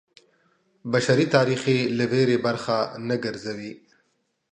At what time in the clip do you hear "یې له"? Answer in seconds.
1.73-2.05